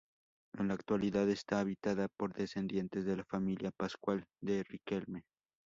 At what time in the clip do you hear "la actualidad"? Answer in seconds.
0.69-1.29